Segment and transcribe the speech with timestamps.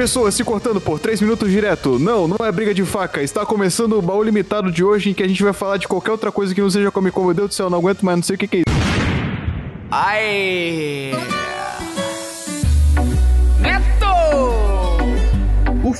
[0.00, 1.98] Pessoas se cortando por 3 minutos direto.
[1.98, 3.22] Não, não é briga de faca.
[3.22, 6.10] Está começando o baú limitado de hoje em que a gente vai falar de qualquer
[6.10, 7.26] outra coisa que não seja Comic Con.
[7.26, 8.70] Meu Deus do céu, não aguento mais, não sei o que, que é isso.
[9.90, 11.29] Ai!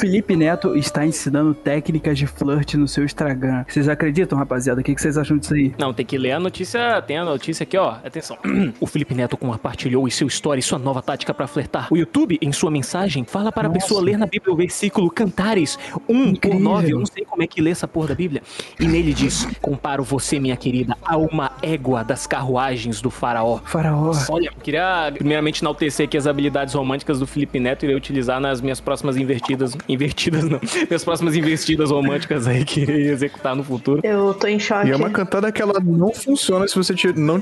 [0.00, 3.66] Felipe Neto está ensinando técnicas de flirt no seu Instagram.
[3.68, 4.80] Vocês acreditam, rapaziada?
[4.80, 5.74] O que vocês acham disso aí?
[5.78, 7.02] Não, tem que ler a notícia.
[7.02, 7.96] Tem a notícia aqui, ó.
[8.02, 8.38] Atenção.
[8.80, 11.88] O Felipe Neto compartilhou em seu story sua nova tática pra flertar.
[11.90, 15.78] O YouTube, em sua mensagem, fala para a pessoa ler na Bíblia o versículo Cantares
[16.08, 16.60] 1 por Incrível.
[16.60, 16.92] 9.
[16.92, 18.42] Eu não sei como é que lê essa porra da Bíblia.
[18.78, 23.58] E nele diz: Comparo você, minha querida, a uma égua das carruagens do faraó.
[23.64, 24.12] Faraó.
[24.30, 28.60] Olha, queria primeiramente enaltecer aqui as habilidades românticas do Felipe Neto e irei utilizar nas
[28.62, 29.76] minhas próximas invertidas.
[29.92, 30.60] Invertidas não.
[30.88, 34.00] Minhas próximas investidas românticas aí que irei executar no futuro.
[34.04, 34.88] Eu tô em choque.
[34.88, 37.14] E é uma cantada que ela não funciona se você tira.
[37.16, 37.40] Não.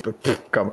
[0.50, 0.72] Calma.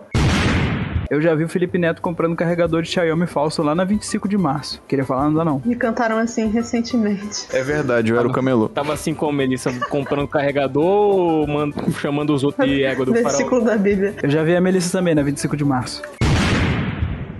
[1.09, 4.27] Eu já vi o Felipe Neto comprando um carregador de Xiaomi falso lá na 25
[4.27, 4.81] de março.
[4.87, 5.61] Queria falar, não dá não.
[5.63, 7.45] Me cantaram assim recentemente.
[7.53, 8.67] É verdade, eu era o camelô.
[8.67, 13.27] Tava assim como Melissa, comprando carregador ou man- chamando os outros de égua do faraó.
[13.29, 14.15] Versículo da Bíblia.
[14.23, 16.01] Eu já vi a Melissa também na 25 de março.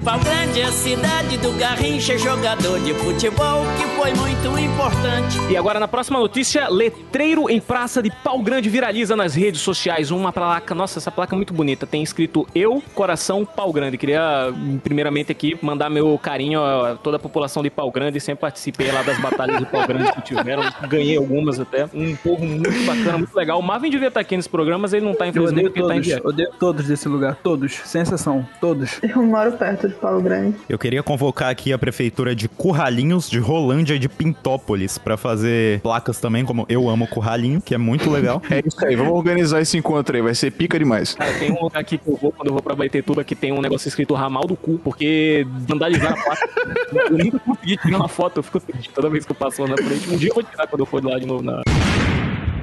[0.04, 5.40] Pau Grande é a cidade do Garrincha, jogador de futebol que foi muito importante.
[5.50, 10.12] E agora na próxima notícia, letreiro em praça de Pau Grande viraliza nas redes sociais.
[10.12, 11.88] Uma placa, nossa, essa placa é muito bonita.
[11.88, 13.98] Tem escrito Eu, Coração, Pau Grande.
[13.98, 14.54] Queria
[14.84, 18.20] primeiramente aqui mandar meu carinho a toda a população de Pau Grande.
[18.20, 20.62] Sempre participei lá das batalhas de Pau Grande que tiveram.
[20.88, 21.86] Ganhei algumas até.
[21.92, 23.60] Um povo muito bacana, muito legal.
[23.60, 25.88] O Marvin devia estar aqui nesse programa, mas ele não tá, Eu infelizmente, odeio porque
[25.88, 29.00] tá em todos, odeio todos desse lugar, todos, sem exceção, todos.
[29.02, 30.56] Eu moro perto de Paulo Grande.
[30.70, 36.20] Eu queria convocar aqui a prefeitura de Curralinhos, de Rolândia de Pintópolis, pra fazer placas
[36.20, 38.42] também, como Eu Amo Curralinho, que é muito legal.
[38.50, 41.16] É isso aí, vamos organizar esse encontro aí, vai ser pica demais.
[41.16, 43.52] Cara, tem um lugar aqui que eu vou, quando eu vou pra Baitetuba, que tem
[43.52, 46.50] um negócio escrito ramal do cu, porque vandalizaram a placa.
[47.12, 49.70] eu nunca consegui tirar uma foto, eu fico triste toda vez que eu passo lá
[49.70, 50.10] na frente.
[50.10, 51.62] Um dia eu vou tirar quando eu for lá de novo na.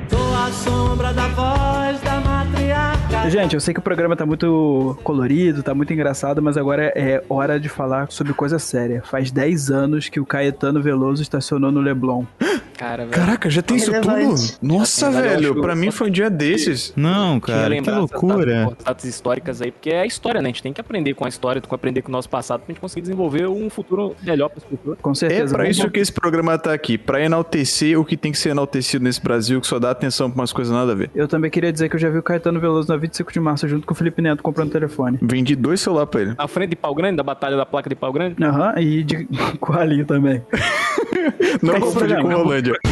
[0.08, 1.71] Sou a sombra da voz.
[3.30, 7.22] Gente, eu sei que o programa tá muito colorido, tá muito engraçado, mas agora é
[7.28, 9.02] hora de falar sobre coisa séria.
[9.02, 12.24] Faz 10 anos que o Caetano Veloso estacionou no Leblon.
[12.82, 13.10] Cara, velho.
[13.10, 14.58] Caraca, já tem isso tudo?
[14.60, 16.92] Nossa, tem, velho, pra eu- mim foi um dia desses.
[16.96, 18.74] Não, cara, que loucura.
[18.84, 20.48] datas, históricas aí, porque é a história, né?
[20.48, 22.60] A gente tem que aprender com a história, tem que aprender com o nosso passado
[22.62, 24.98] pra gente conseguir desenvolver um futuro melhor para futuras.
[25.00, 25.54] Com É certeza.
[25.54, 28.48] pra vamos- isso que esse programa tá aqui, pra enaltecer o que tem que ser
[28.50, 31.08] enaltecido nesse Brasil, que só dá atenção pra umas coisas nada a ver.
[31.14, 33.68] Eu também queria dizer que eu já vi o Caetano Veloso na 25 de março
[33.68, 35.18] junto com o Felipe Neto comprando telefone.
[35.22, 36.34] Vendi dois celulares pra ele.
[36.36, 38.42] Na frente de Pau Grande, da Batalha da Placa de Pau Grande.
[38.42, 39.28] Aham, e de
[39.60, 40.42] Coalinho também.
[41.12, 42.00] Спасибо.
[42.00, 42.91] Прикол идет.